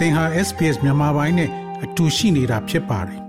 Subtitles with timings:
[0.00, 1.50] သင်ဟာ SPS မြန်မာပိုင်းနဲ့
[1.84, 3.20] အတူရှိနေတာဖြစ်ပါတယ်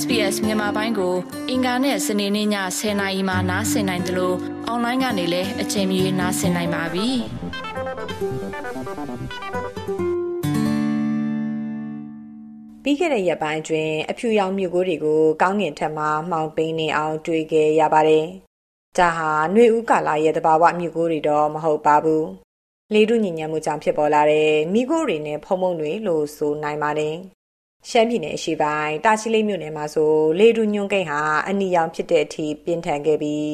[0.00, 1.14] SBS မြန်မာပိုင်းကို
[1.50, 2.48] အင်ကာနဲ့စနေနေ့ည
[2.78, 4.36] 10:00နာရီမှနားဆင်နိုင်တယ်လို့
[4.66, 7.08] အွန်လိုင်းကနေလည်းအချိန်မီနားဆင်နိုင်ပါပြီ။
[12.82, 18.26] ပြီးခဲ့တဲ့ရက်ပိုင်းအတွင်းအဖြူရောင်မြို့ကိုတွေကိုကောင်းကင်ထက်မှမှောင်ပိန်းနေအောင်တွေ့ခဲ့ရပါတယ်။
[18.98, 22.24] ဒါဟာຫນွေဦးကာလရဲ့တဘာဝမြို့ကိုတွေတော့မဟုတ်ပါဘူး။
[22.94, 27.16] လေထုညဉ့်ညမ်းမှုကြောင့်ဖြစ်ပေါ်လာတဲ့မိခိုးတွေနဲ့ဖုံမုံတွေလို့ဆိုနိုင်ပါတယ်။
[27.88, 33.52] ရှမ်းပြည်နယ်အရှေ့ပိုင်းတာချီလိတ်မြို့နယ်မှာဆိုလေထုညွန့်ကိန်းဟာအနီရောင်ဖြစ်တဲ့အထိပြင်းထန်ခဲ့ပြီး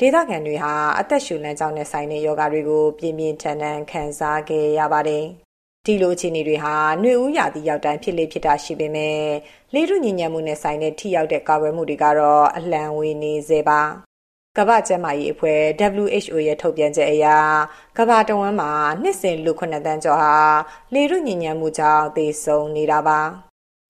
[0.00, 5.24] ဒေသခံတွေဟာအသက်ရှူလမ်းကြောင်းနဲ့ဆိုင်တဲ့ယောဂတွေကိုပြင်းပြင်းထန်ထန်ခံစားခဲ့ရပါတယ်။
[5.86, 9.20] ဒီလိုအခြေအနေတွေဟာຫນွေဦးရာသီရောက်တိုင်းဖြစ်လေဖြစ်တာရှိပေမဲ့
[9.74, 13.82] လေထုညဉ့်ညမ်းမှုနဲ့ဆိုင်တဲ့ထိရောက်တဲ့ကာကွယ်မှုတွေကတော့အလံဝေနေစေပါ။
[14.58, 15.60] ကမ္ဘာ့ကျန်းမာရေးအဖွဲ့
[16.06, 17.26] WHO ရဲ့ထုတ်ပြန်ချက်အရ
[17.98, 18.70] ကမ္ဘာတဝန်းမှာ
[19.02, 20.36] နှစ်စဉ်လူ9တန်းကျော်ဟာ
[20.94, 23.20] လေထုညဉ့်ညမ်းမှုကြောင့်သေဆုံးနေတာပါ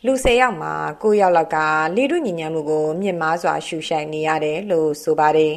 [0.04, 1.58] လူ၁၀ယောက်မှာ9ယောက်လောက်က
[1.96, 5.54] လေထုညဉ့်ညမ်းမှုကိုမြင့်မားစွာရှုရှိုက်နေရတယ်လို့ဆိုပါတယ်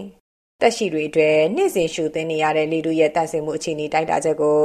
[0.61, 4.61] တက်ရှိတွေအတွက်နေ့စဉ်ရှုသင်နေရတဲ့လေထုရဲ့တန့်စင်မှုအခြေအနေတိုက်တာချက်ကို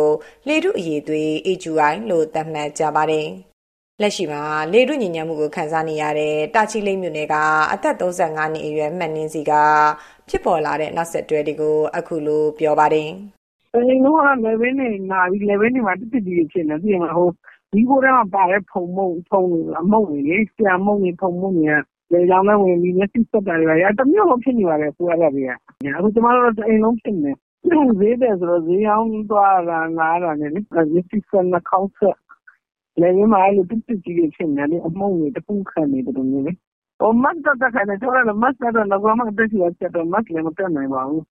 [0.49, 3.29] လေထုအရေးသွေး AQI လို့သတ်မှတ်ကြပါတယ်
[4.03, 7.35] လက်ရှိမှာလေထုညဉ့်ညမ်းမှုကိုခံစားနေရတဲ့တာချီလိတ်မြို့နယ်က
[7.73, 9.53] အသက်35နှစ်အရွယ်မှတ်နှင်းစီက
[10.29, 13.09] ဖြစ်ပေါ်လာတဲ့နောက်ဆက်တွဲတွေကိုအခုလိုပြောပါတယ်။
[13.75, 17.21] “အရင်တုန်းကလည်ပင်းတွေနာပြီးလည်ပင်းတွေမှာတစ်ထစ်ကြီးတွေဖြစ်နေတာသိတယ်မလား။
[17.75, 19.15] မီးခိုးထဲမှာပါတဲ့ဖုံမုန့်
[19.81, 21.75] အမှုန့်တွေလေဆရာမုန့်တွေဖုံမုန့်တွေက
[22.13, 25.51] လည်ချောင်းထဲဝင်ပြီးမျက်စိစွပ်တာတွေဘာတွေတမြို့လုံးဖြစ်နေပါတယ်အခုအဲ့ဒါတွေက
[25.97, 32.17] အခုကျမတို့တအိမ်လုံးဖြစ်နေတယ်ဈေးတယ်ဆိုတော့ဈေးရောင်းသွားတာလာတာနဲ့လေမျက်စိစွပ်နှာခေါင်းစွပ်
[33.01, 36.53] လည်ပင်းမှာအဲ့လိုတစ်ထစ်ကြီးတွေဖြစ်နေတာလေအမှုန့်တွေတခုခံနေတယ်လို့မျိုးလေ။
[37.23, 41.23] Mask တပ်တပ်ခိုင်းတယ်ကျမတို့ Mask တပ်တော့နဂိုမှအသက်ရှူရကြပ်တော့ Mask လည်းမတပ်နိုင်ပါဘူး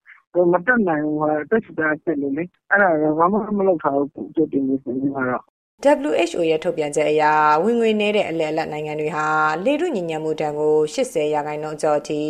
[0.54, 5.44] ။မတပ်နိုင်ဘူးအသက်ရှူတာကြပ်လို့လေ။အဲ့ဒါဘာမှမလုပ်ထားဘူးကြိုတင်ပြင်ဆင်ခြင်းကတော့။
[5.84, 7.24] WHO ရဲ့ထုတ်ပြန်ချက်အရ
[7.64, 9.28] ဝင်ငွေနည်းတဲ့အလယ်အလတ်နိုင်ငံတွေဟာ
[9.66, 12.22] လေထုညဉ့်ညမ်းမှုတန်ကို80ရာခိုင်နှုန်းကျော်အထိ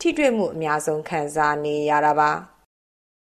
[0.00, 2.30] ထိတွေ့မှုအများဆုံးခံစားနေရတာပါ။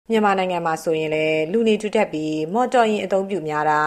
[0.09, 3.81] မြန်မာနိုင်ငံမှာဆိုရင်လည်း လူနေထူထပ်ပြီး မော်တော်ယာဉ် အသုံးပြုများတာ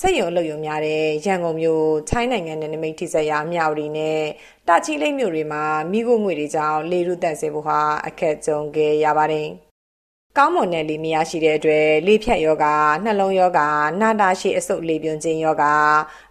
[0.00, 4.20] စက်ရုံအလုပ်ရုံများတဲ့ ရန်ကုန်မြို့ ထိုင်းနိုင်ငံနယ်နိမိတ်ထိစပ်ရာ မြဝတီနဲ့
[4.68, 9.48] တာချီလိတ်မြို့တွေမှာမိခိုးငွေတွေကြောင့် လေထုတန့်စေဖို့ဟာအခက်ကြုံခဲ့ရပါတယ်။
[10.38, 12.66] ကောင်းမွန်တဲ့လေ မရရှိတဲ့အတွက် လေဖြတ်ယောဂ
[13.04, 13.60] နှလုံးယောဂ
[14.00, 15.64] နာတာရှည် အဆုတ်လေပြွန်ခြင်းယောဂ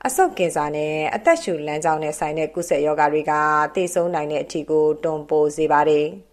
[0.06, 3.33] အဆုတ်ကင်ဆာနဲ့ အသက်ရှူလမ်းကြောင်းနဲ့ဆိုင်တဲ့ကုသယောဂတွေက
[3.75, 6.07] သေဆုံးနိုင်တဲ့အထိကို တွန်းပို့စေပါတယ်။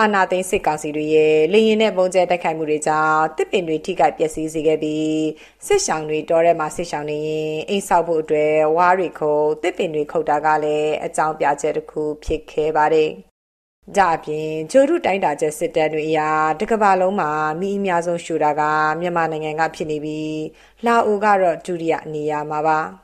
[0.00, 5.24] အာနာသိန်းစစ်ကောင်စီတွေရဲ့လေရင်နဲ့ပုံကျဲတိုက်ခိုက်မှုတွေကြောင့်တစ်ပင်တွေထိခိုက်ပျက်စီးစေခဲ့ပြီး
[5.66, 13.10] စစ်ဆောင်တွေတောထဲမှာစစ်ဆောင်နေရင်အိမ်ဆောက်ဖို့အတွက်ဝါးတွေခုတ်တစ်ပင်တွေခုတ်တာကလည်းအကြောင်းပြချက်တစ်ခုဖြစ်ခဲ့ပါတယ်။
[13.96, 16.20] ကြအပြင်ဂျိုရုတိုင်းတာချက်စစ်တမ်းတွေအရ
[16.60, 18.62] တကဘာလုံးမှာမိအများဆုံးရှူတာက
[19.00, 20.40] မြန်မာနိုင်ငံကဖြစ်နေပြီး
[20.86, 22.80] လာအိုကတော့ဒုတိယနေရာမှာပါ။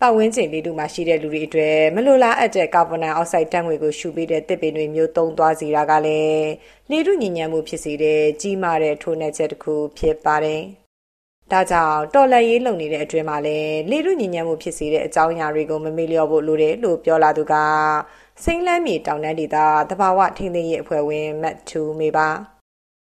[0.00, 6.48] ပတ်ဝန်းကျင်လေးတူမှာရှိတဲ့လူတွေအတွက်မလိုလားအပ်တဲ့ကာဗွန်ဒိုင်အောက်ဆိုက်ဓာတ်ငွေ့ကိုရှုပေးတဲ့တစ်ပင်တွေမျိုးသုံးသွားစေတာကလည်း
[6.90, 10.62] လေထုညဉ့်ညမ်းမှုဖြစ်စေတဲ့ကြီးမားတဲ့ထိုးနှက်ချက်တစ်ခုဖြစ်ပါတယ်။
[11.52, 17.54] ဒါကြောင့်တော်လက်ရေးလုံနေတဲ့အတွင်းမှာလည်းလေထုညဉ့်ညမ်းမှုဖြစ်စေတဲ့အကြောင်းအရာတွေကိုမမေ့လျော့ဖို့လိုတယ်လို့ပြောလာသူက
[18.44, 19.56] စိမ့်လန်းမြေတောင်တန်းဒေသ
[19.90, 22.28] တဘာဝထိန်းသိမ်းရေးအဖွဲ့ဝင်မတ်ထူမေပါ။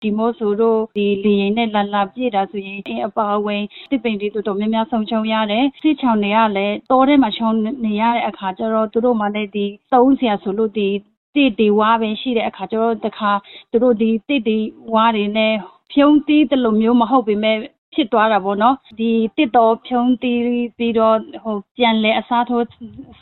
[0.02, 7.50] ဒီမိုးဆိုတို့ဒီလေရင်နဲ့လာလာပြည့်တာဆိုရင်အင်းအပါဝင်တစ်ပိန်တွေတော်တော်များများဆုံးချုံရတယ်စစ်ချောင်းတွေကလည်းတောထဲမှာချုံ
[7.86, 10.88] နေရတဲ့အခါကျတော့သူတို့မှလည်းဒီသုံးဆရာဆိုလို့ဒီ
[11.34, 13.30] တစ်တွေဝါပဲရှိတဲ့အခါကျတော့တခါ
[13.70, 14.58] သူတို့ဒီတစ်တွေ
[14.94, 15.54] ဝါတွေနဲ့
[15.92, 17.58] ဖြုံးတီးတယ်လို့မျိုးမဟုတ်ပေမဲ့
[17.94, 20.42] ဖြစ်သွားတာပေါ့နော်ဒီတစ်တော်ဖြုံးတီး
[20.78, 22.66] ပြီးတော့ဟိုပြန်လဲအစားထိုး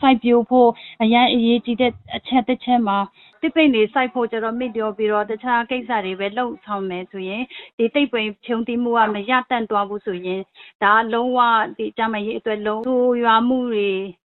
[0.01, 0.69] စိုက်ပျိုးဖို့
[1.03, 2.99] အရင်အရေးကြီးတဲ့အချက်တစ်ချက်မှာ
[3.43, 7.43] တစ်ပိတ်နေစိုက်ဖို့ကျတော့မိပြောပြီးတော့တခြားကိစ္စတွေပဲလှုပ်ဆောင်မယ်ဆိုရင်
[7.79, 10.41] ဒီတိတ်ပိန်ဖြုံတီးမှုကမရတန့်သွားဘူးဆိုရင်
[10.83, 11.39] ဒါလုံးဝ
[11.79, 13.91] ဒီကြမ်းမရေးအတွက်လုံးဆိုးရွာမှုတွေ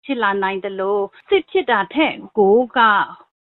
[0.06, 2.80] ဖြစ်လာနိုင်တယ်လို့စစ်ဖြစ်တာထက်ကိုက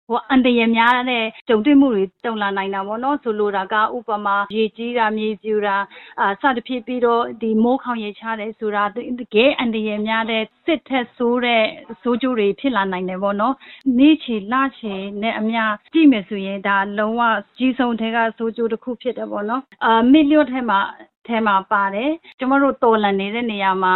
[0.10, 5.78] ဟိုအန်တရများတဲ့ကြုံတွေ့မှုတွေတုံလာနိုင်တာပေါ့နော်ဆိုလိုတာကဥပမာရေကြီးတာမြေပြူတာ
[6.22, 8.98] အာစသဖြင့်ပြီးတော့ဒီမိုးခေါင်ရေချတယ်ဆိုတာတ
[9.36, 11.64] ကယ်အန်တရများတဲ့စစ်ထက်ဆိုးတဲ့
[12.02, 13.56] ဆိုးကျိုးတွေဖြစ်လာနိုင်တယ်ပေါ့နော်
[13.98, 17.22] နေ့ချီလချီနဲ့အများကြည့်မယ်ဆိုရင်ဒါလုံးဝ
[17.58, 20.80] ကြီးဆုံးတဲ့ကဆိုးကျိုးတစ်ခုဖြစ်တယ်ပေါ့နော်အာမီလျော့ထဲမှာ
[21.28, 23.96] ထဲမှာပါတယ်ကျမတို့တော်လန်နေတဲ့နေရာမှာ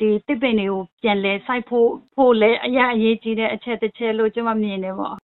[0.00, 5.16] ဒီတစ်ပင်တွေကိုပြန်လဲစိုက်ဖို့ဖို့လဲအရာအရေးကြီးတဲ့အချက်တစ်ချက်လို့ကျွန်မမြင်တယ်ပေါ့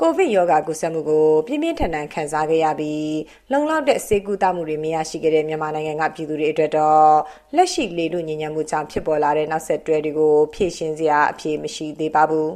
[0.00, 3.16] ကိုဗစ်ရောဂါကူးစက်မှုကိုပြင်းပြင်းထန်ထန်ခံစားခဲ့ရပြီး
[3.52, 7.08] လုံလောက်တဲ့ဆေးကုသမှုတွေမရရှိခဲ့တဲ့မြန်မာနိုင်ငံကပြည်သူတွေအတွက်တော့
[7.56, 12.50] လက်ရှိလေလူညဉ့်ညံမှုကြောင့်ဖြစ်ပေါ်လာတဲ့နောက်ဆက်တွဲတွေကိုဖြေရှင်းစရာအဖြေမရှိသေးပါဘူး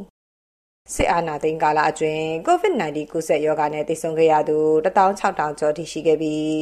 [0.95, 6.57] စစ်အာဏာသိမ်းကာလအတွင်း COVID-19 ကူးစက်ရောဂါနဲ့သေဆုံးခဲ့ရသူ16000ကျော်ထိရှိခဲ့ပြီး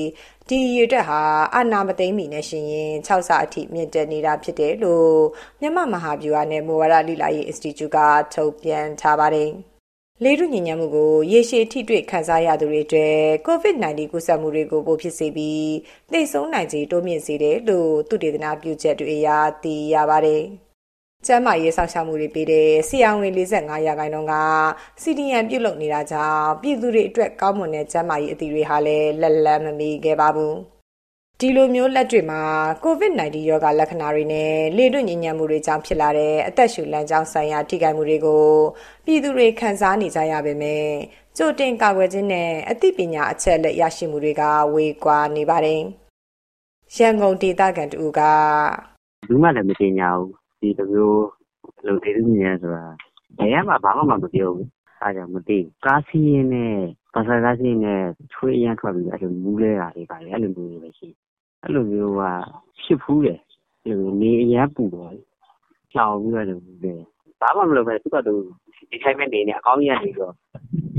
[0.49, 1.21] ဒီရေအတွက်ဟာ
[1.55, 5.19] အာဏာမသိမ်းမီနဲ့ရှင်ရင်6ဆအထိမြင့်တက်နေတာဖြစ်တယ်လို့
[5.61, 7.99] မြန်မာမဟာဗျူဟာနဲ့မူဝါဒလိလာရေး Institute က
[8.35, 9.51] ထုတ်ပြန်ထားပါတယ်။
[10.25, 15.71] လေထုညဉ့်ညံမှုကိုရေရှည်ထိတွေ့ခန်းစားရသူတွေအတွက် COVID-19 ကူးစက်မှုတွေကိုပိုဖြစ်စေပြီး
[16.13, 19.29] သေဆုံးနိုင်ခြေတိုးမြင့်စေတယ်လို့သုတေသနပြုချက်တွေအရ
[19.63, 20.43] သိရပါတယ်။
[21.27, 24.35] ကျန်းမာရေးစောင့်ရှောက်မှုတွေပေးတဲ့ဆီယံဝင်45ရာခိုင်နှုန်းက
[25.03, 30.80] စီဒီယန်ပြုတ်လုနေတာကြောင့်ပြည်သူတွေအတွက်ကောင်းမွန်တဲ့ကျန်းမာရေးအသည့်တွေဟာလည်းလက်လန်းမမီခဲ့ပါဘူး
[31.43, 32.43] ဒီလိုမျိုးလက်တွေမှာ
[32.85, 38.45] COVID-19 ရောဂါလက္ခဏာတွေနဲ့လေတွညဉ့်ညံ့မှုတွေကြောင့်ဖြစ်လာတဲ့အသက်ရှူလမ်းကြောင်းဆိုင်ရာထိခိုက်မှုတွေကို
[39.05, 40.87] ပြည်သူတွေခံစားနေကြရပေမဲ့
[41.37, 44.43] ကြိုတင်ကာကွယ်ခြင်းနဲ့အသိပညာအချက်အလက်ရရှိမှုတွေက
[44.75, 45.81] ဝေကွာနေပါတယ်။
[46.97, 48.21] ရန်ကုန်ဒေသခံတူက
[49.29, 51.27] ဘူးမှလည်းမတင်ညာဘူးဒီလိုမျိုး
[51.87, 52.85] လုံဒေသညဉ့်ဆိုတာ
[53.39, 54.69] ဘယ်မှဘာမှမပြောဘူး
[55.03, 56.75] အားကြောင့်မသိကားစီးရင်နဲ့
[57.15, 58.01] ဘာသာကားစီးနဲ့
[58.33, 61.09] ချွေးရမ်းထွက်ပြီးအဲ့လိုမူးလဲတာတွေပါလေအဲ့လိုမျိုးပဲရှိ
[61.63, 62.23] အဲ့လိုမျိုးက
[62.83, 63.39] ဖြစ်ဖူးတယ်
[63.85, 65.13] အဲ့လိုနေအရန်ပူတော့
[65.93, 66.95] ကြောင်ပြီးတော့လို့ပဲ
[67.41, 68.33] ဘာမှမလုပ်ပဲသူကသူ
[68.91, 70.33] ဒီတိုင်းပဲနေနေအကောင်းကြီးကနေတော့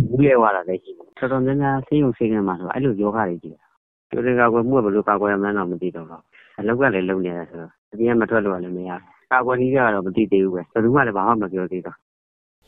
[0.10, 3.62] မူးလဲသွားတာလည်းရှိတယ်တော်တော်များများဆေးရုံဆေးကမ်းမှာဆိုအဲ့လိုယောဂတွေကြီးတယ်
[4.10, 6.24] ကျိုးတွေကကွယ်မှုကဘယ်လိုကာကွယ်ရမှန်းတော့မသိတော့တော့
[6.60, 11.98] အလောက်ကလည်းလုံနေတယ်ဆိုတော့အပြင်ကမထွက်လို့လည်းမရဘူးကာကွယ်နည်းကတော့မသိသေးဘူးပဲဘယ်သူမှလည်းဘာမှမပြောသေးတော့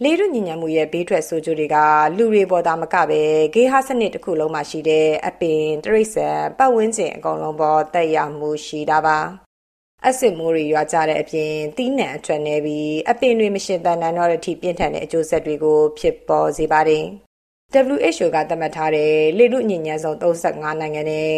[0.02, 1.78] လေထုညဉ့်ညံ့မှုရဲ့ ဘေးထွက်ဆိုးကျိုးတွေက
[2.18, 3.22] လူတွေပေါ်တာမကပဲ
[3.54, 9.20] ဂေဟစနစ်တစ်ခုလုံးမှာရှိတဲ့ အပင်တရိษံပတ်ဝန်းကျင် အကုန်လုံးပေါ်တက်ရောက်မှုရှိတာပါ
[10.08, 17.06] အဆစ်မိုးတွေ ရွာကြတဲ့အပြင်တီးနှံအထွက်နေပြီး အပင်တွေ မရှင်သန်နိုင်တော့တဲ့အထိ ပြင်းထန်တဲ့အကျိုးဆက်တွေကို ဖြစ်ပေါ်စေပါတယ်။
[17.74, 21.34] WHO က သတ်မှတ်ထားတဲ့ လေထုညဉ့်ညံ့ဆုံး35နိုင်ငံနဲ့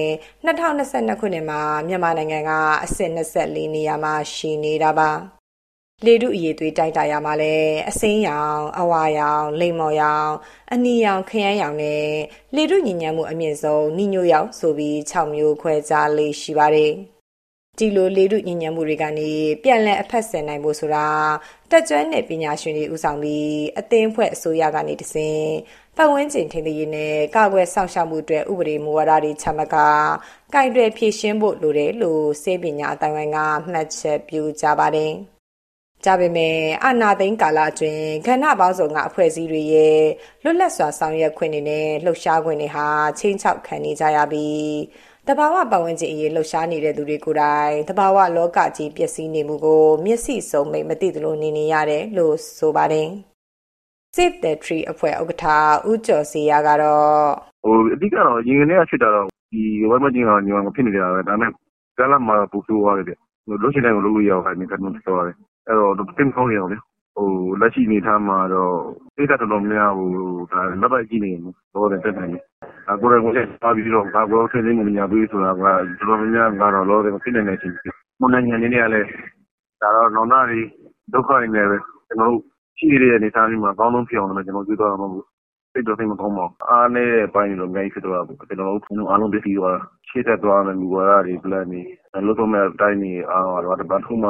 [0.46, 2.52] 2022ခုနှစ်မှာ မြန်မာနိုင်ငံက
[2.84, 5.12] အဆင့်24နေရာမှာ ရှိနေတာပါ
[6.04, 7.54] လေထုအရေးသွေးတိုက်တာရမှာလဲ
[7.90, 10.32] အစိမ်းရောင်အဝါရောင်လိမ္မော်ရောင်
[10.74, 12.08] အနီရောင်ခရမ်းရောင်နဲ့
[12.56, 16.92] လေထုညဉ့်ညံ့မှုအမြင့်ဆုံးနီညိုရောင်ဆိုပြီး6မျိုးခွဲခြားလေးရှိပါတယ်
[17.78, 19.32] ဒီလိုလေထုညဉ့်ညံ့မှုတွေကနေ
[19.64, 21.08] ပြန်လည်အဖက်ဆင်နိုင်ဖို့ဆိုတာ
[21.72, 23.50] တက်ကြွတဲ့ပညာရှင်တွေဦးဆောင်ပြီး
[23.80, 25.40] အသင်းဖွဲ့အစိုးရကနေတစဉ်
[25.98, 29.88] ပတ်ဝန်းကျင်ထိန်းသိမ်းရေးနဲ့ကာကွယ်ဆောင်ရှောက်မှုအတွက်ဥပဒေမူဝါဒတွေချမှတ်ကာ
[30.54, 33.38] ကင်တွယ်ဖြည့်ရှင်းဖို့လိုတယ်လို့စေပညာအတိုင်းဝိုင်းက
[33.72, 35.16] မှတ်ချက်ပြုကြပါတယ်။
[36.04, 40.02] ကြပေမဲ့အာနာသိန်းကာလအတွင်းခန္ဓာပေါင်းစုံကအဖွဲ့အစည်းတွေရဲ့
[40.44, 42.88] လွတ်လပ်စွာဆောင်ရွက်ခွင့်တွေနဲ့လှုပ်ရှားခွင့်တွေဟာ
[43.20, 44.66] ချင်းချောက်ခံနေကြရပြီး
[45.28, 53.08] တဘာဝပတ်ဝန်းကျင်အရေးလှုပ်ရှားနေတဲ့သူတွေကိုယ်တိုင်တဘာဝလောကကြီးပျက်စီးနေမှုကို မျက်စိစုံမိတ်မသိသလိုနေနေရတယ်လို့ဆိုပါတယ်။
[54.16, 57.12] Save the Tree အဖွဲ့ဥက္ကဋ္ဌဦးကျော်စီရကတော့
[57.66, 61.52] ဟိုအဓိကတော့ရင်ကနေဖြစ်တာတော့ဒီဝိုင်းမကျင်းကညီမဖြစ်နေတာပဲဒါပေမဲ့
[61.98, 63.18] ကလာမှာပူဆိုးသွားတယ်
[63.62, 66.78] လို့ရှိတိုင်းကိုလုပ်လို့ရအောင်ခိုင်းနေကတော့တော်တယ် အဲ့တော့တင်ကောင်းနေအောင်လေ
[67.16, 67.28] ဟို
[67.60, 68.74] လက်ရှိနေထားမှာတော့
[69.16, 70.10] သိတတ်တော်များများဟို
[70.52, 71.32] ဒါလက်ပိုက်ကြည့်နေ
[71.74, 72.44] တော့တယ်တက်နိုင်တယ်
[72.90, 77.74] အကိုရကိုလည်းပါပြီးတော့ဘာကိုထင်းသိမှုညာပြီးဆိုတာကတော်တော်များများကတော့လောတယ်မဖြစ်နိုင်တဲ့ချင်း
[78.20, 79.02] မွန်နိုင်ငံနေနေရလဲ
[79.82, 80.62] ဒါတော့နောင်နာတွေ
[81.14, 81.78] ဒုက္ခတွေနဲ့ပဲ
[82.08, 82.42] ကျွန်တော်တို့
[82.78, 85.26] ရှိနေတဲ့အနေအထားမျိုးမှာအကောင်းဆုံးဖြစ်အောင်လည်းကျွန်တော်တွေးသွားရမှာပေါ့
[85.76, 89.78] စိတ်တော့စိတ်မကောင်းပါဘူးအားနေတဲ့ဘိုင်းတွေတော့အများကြီးဖြစ်သွားတာပေါ့ကျွန်တော်တို့အားလုံးသိပြီးသွား
[90.10, 91.82] ရှေ့သက်သွားမယ်မူဝါဒတွေ plan တွေ
[92.26, 94.30] လို့တော့မဲ့အတိုင်းတွေအားတော့ဘာထုမှ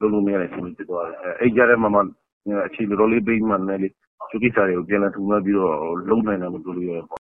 [0.00, 2.00] လုံးလုံးမရတဲ့ရှင်ဖြစ်သွားတယ်အဲ့ကြတဲ့မှာမှ
[2.66, 3.80] အခြေလိုလေးပြီးမှလည်း
[4.30, 5.76] သူကိစ္စတွေကိုပြန်လည်ထူမှပြီးတော့
[6.08, 7.20] လုံးနိုင်တယ်လို့ပြောလို့ရတယ်ပေါ့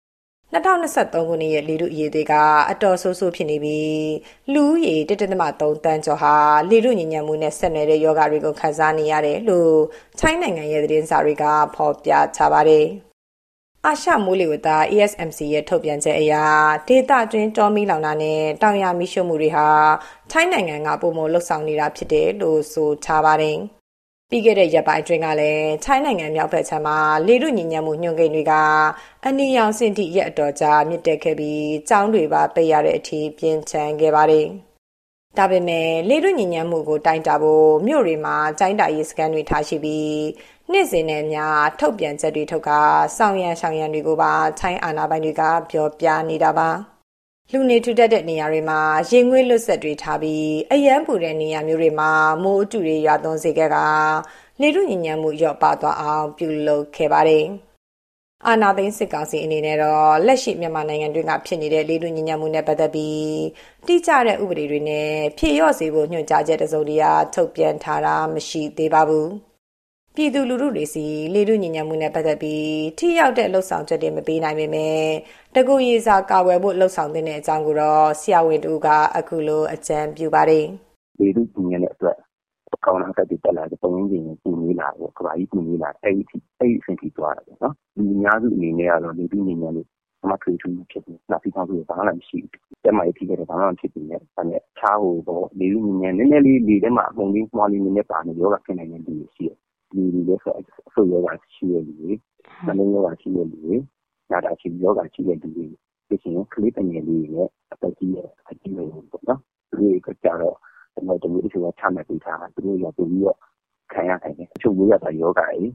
[0.53, 2.33] 2023ခုနှစ်ရဲ့လေထုအရေးတွေက
[2.71, 4.12] အတော်ဆိုးဆိုးဖြစ်နေပြီး
[4.53, 6.33] လူဦးရေ1.3တန်းကျော်ဟာ
[6.69, 9.73] လေထုညဉ့်ညံ့မှုနဲ့ဆက်နွယ်တဲ့ယောဂတွေကိုခံစားနေရတယ်လို့
[10.19, 11.44] ချိုင်းနိုင်ငံရဲ့သတင်းစာတွေက
[11.75, 12.87] ဖော်ပြထားပါတယ်။
[13.88, 16.33] အာရှမိုးလေဝသ ESMC ရဲ့ထုတ်ပြန်ချက်အရ
[16.88, 19.68] ဒေသတွင်းတောမီလောင်တာနဲ့တောင်ယာမီးရှို့မှုတွေဟာ
[20.31, 23.57] ထိုင်းနိုင်ငံကပုံမလှုပ်ဆောင်နေတာဖြစ်တယ်လို့ဆိုထားပါတယ်။
[24.30, 26.97] ပြီးခဲ့တဲ့ရက်ပိုင်းအတွင်းကလည်းထိုင်းနိုင်ငံမြောက်ဘက်ခြမ်းမှာ
[27.28, 28.54] လေထုညဉ့်ညံ့မှုညွှန်ကိန်းတွေက
[29.26, 34.47] အနီရောင်စင်တီရက်အတော်ကြာမြင့်တက်ခဲ့ပြီးကျောင်းတွေပါပိတ်ရတဲ့အထိပြင်းထန်ခဲ့ပါတယ်။
[35.38, 40.21] ဒါပေမဲ့လေထုညဉ့်ညံ့မှုကိုတိုင်းတာဖို့မြို့တွေမှာတိုင်းတာရေးစကန်တွေထားရှိပြီး
[40.71, 42.69] နေ့စဉ်နဲ့များထုတ်ပြန်ချက်တွေထုတ်က
[43.18, 46.69] စောင်းရန်ဆောင်ရန်တွေကိုပါထိုင်းအာဏာပိုင်တွေကပြောပြနေတာပါ။
[47.52, 52.11] လူနေထူထပ်တဲ့နေရာတွေမှာရင်ငွေ့လွတ်ဆက်တွေထားပြီးအယမ်းပူတဲ့နေရာမျိုးတွေမှာ
[52.44, 53.78] မိုးအတူတွေရွာသွန်းစေခဲ့က
[54.61, 57.45] လေထုညဉ့်ညံ့မှုလျော့ပါသွားအောင်ပြုလုပ်ခဲ့ပါတယ်။
[58.48, 63.42] အာနာသိန်းစစ်ကောင်စီအနေနဲ့တော့လက်ရှိမြန်မာနိုင်ငံတွင်းကဖြစ်နေတဲ့လေထုညဉ့်ညံ့မှုနဲ့ပတ်သက်ပြီး
[63.88, 69.28] တိကျတဲ့ဥပဒေတွေနဲ့ဖြည့်ရော့စေဖို့ညွှန်ကြားချက်တစုံတရာထုတ်ပြန်ထားတာမရှိသေးပါဘူး။
[70.16, 75.04] ပြည်သူလူထုတွေစီလေထုညဉ့်ညံ့မှုနဲ့ပတ်သက်ပြီးထိရောက်တဲ့လှုပ်ဆောင်ချက်တွေမပေးနိုင်ပေမဲ့
[75.56, 80.66] တကူရည်စာကာဝယ်ဖို့လှုပ်ဆောင်တဲ့အကြောင်းကိုတော့ဆရာဝန်တူကအခုလိုအကြံပြုပါတယ်။
[81.19, 81.30] လေ
[82.83, 86.23] ထုညဉ့်တဲ့အတွက်ကောင်းလာတဲ့တက်လာတဲ့ပုံရင်းကြီးပူနေလာပေါ့ကဘာကြီးပူနေလာအဲ့ဒီ
[86.59, 89.88] အဲ့ဒီအဆင့်ထိသွားတာပေါ့နော်ဒီအများစုအနေနဲ့ကတော့နေပြီးနေနေလို့
[90.23, 99.57] အမထွေထူးဖြစ်နေလာပြီးတော့ဘာမှမရှိဘူး။တက်မှရဖြစ်တယ်ဘာမှမဖြစ်ဘူးနဲ့ဒါနဲ့ချားဟိုပေါ့နေပြီးနေနေနည်းနည်းလေးလေထဲမှာအပုံလေးမှွားလေးနည်းနည်းပါနေရောဂါဖြစ်နိုင်တဲ့လူတွေရှိတယ်။
[99.92, 100.61] ဒီလူတွေဆိုအ
[100.94, 102.11] ဆိုရောဂါရှိတဲ့လူတွေ
[102.66, 103.76] မနှင်းရောဂါရှိတဲ့လူတွေ
[104.31, 105.66] နာတာရှိရောဂါရှိတဲ့လူတွေ
[106.07, 110.57] ဖြစ်ရင်ကလေးတငယ်လေးတွေနဲ့အသက်ကြီးတဲ့အကြီးတွေပေါ့နော်။သူတွေကကြတော့
[111.33, 113.38] ကျွန်တော်တို့ဒီလိုချမှတ်ပေးထားတာသူတို့ရပြီးတော့
[113.92, 115.71] ခံရနိုင်တယ်။အချို့ရိုးရတာယောဂါကြီး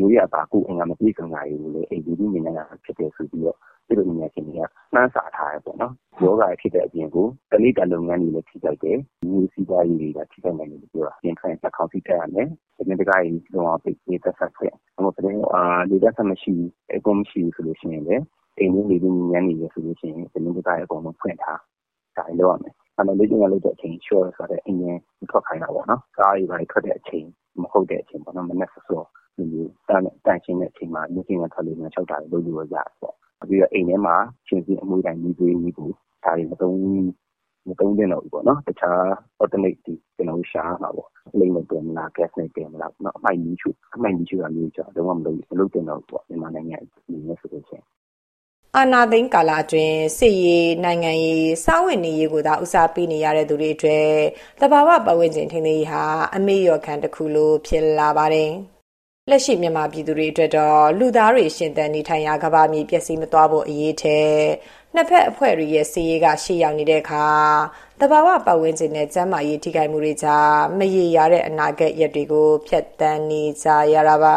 [0.00, 4.60] ရိုးရတာကိုအင်္ဂါမပြည့်စုံတာတွေကိုလည်းအိမ်ဒီဒီမြင်နေတာဖြစ်တယ်ဆိုပြီးတော့ဒီလိုဉာဏ်ရှင်တွေက
[4.94, 16.54] နှမ်းစာထားရပေါ့နော်ယောဂဖြစ်တဲ့အပြင်ကိုတလိတလုပ်ငန်းတွေလည်းထိခိုက်တယ်မျိုးစီးပွားရေးတွေကထိခိုက်နိုင်တယ်ပြောတာပြင်ထိုင်တစ်ခေါက်ထိတက်ရမယ်ဒီနေ့တကားကြီးလုံးဝပိတ်ပေးသက်ဆက်ခဲ့အမို့တဲ့အာဒီသက်ဆက်မရှိ
[16.94, 18.24] အကုန်မရှိဆိုလို့ရှိရင်လည်း
[18.58, 21.60] အိမ်လေးတွေဉာဏ်နေရဆိုလို့ရှိရင်ဒီနေ့တကားအကုန်လုံးဖွင့်ထား
[22.16, 24.98] ဒါလည်းလုပ်ရမယ် အဲ့တော့လေ့ကျင့်ရလို့တဲ့အချိန် short ဆိုတဲ့အင်းရင်
[25.30, 27.26] ထွက်ခိုင်းတာပေါ့နော် ကားတွေပါထွက်တဲ့အချိန်
[27.62, 29.02] မဟုတ်တဲ့အချိန်ပေါ့နော် မနေ့စော
[29.36, 33.14] ဒီလိုတန်တန်ရှင်းတဲ့အချိန်မှာ လေ့ကျင့်ရထွက်လို့မချုပ်တာလို့လုပ်လို့ရတယ်ပေါ့
[33.48, 34.16] ပြီးတော့ အိမ်ထဲမှာ
[34.46, 36.76] ရှင်စီအမွေတိုင်းမိသွေးမိဘူးဒါတွေ မသုံး
[37.68, 39.00] မသုံးတဲ့တော့ဘူးပေါ့နော် တခြား
[39.40, 47.84] alternate ဒီကျွန်တော်ရှာမှာပေါ့ လိမ့်နဲ့ပြင်မလား gas နဲ့ပြင်မလားနော် အမိုက်ကြီးချူအမိုက်ကြီးချူတာမျိုးကြောင့်တော့မလုပ်မလုပ်တဲ့တော့ပေါ့ မြန်မာနိုင်ငံအနေနဲ့ဆိုလို့ရှိရင်
[48.76, 54.10] အာနာသိန်းကာလအတွင်းစစ်ရေးနိုင်ငံရေးစာဝင်နေရေးကိုသာဦးစားပေးနေရတဲ့သူတွေအတွက်
[54.60, 56.04] တဘာဝပတ်ဝန်းကျင်ထိန်းသိမ်းရေးဟာ
[56.36, 58.50] အမေရော်ခံတစ်ခုလိုဖြစ်လာပါတယ်။
[59.30, 64.20] လက်ရှိမြန်မာပြည်သူတွေအတွက်တော့လူသားတွေရှင်သန်နေထိုင်ရာကမ္ဘာမြေပျက်စီးမသွားဖို့အရေးထဲ
[64.94, 67.26] နှစ်ဖက်အဖွဲ့တွေရဲ့စီးရေးကရှေ့ရောက်နေတဲ့အခါ
[68.00, 74.36] တဘာဝပတ်ဝန်းကျင်နဲ့ကျန်းမာရေးထိခိုက်မှုတွေကြားမရေရာတဲ့အနာဂတ်ရက်တွေကိုဖျက်ဆီးနေကြရတာပါ